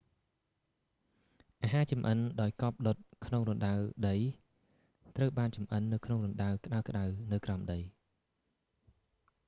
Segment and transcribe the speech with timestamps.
[1.61, 3.73] អាហារចម្អិនដោយកប់ដុតក្នុងរណ្ដៅ
[4.07, 4.15] ដី
[5.17, 7.77] ត្រូវបានចម្អិននៅក្នុងរណ្ដៅក្តៅៗនៅក្រោមដី